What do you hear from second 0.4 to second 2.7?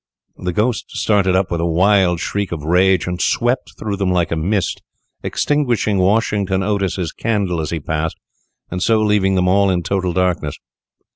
ghost started up with a wild shriek of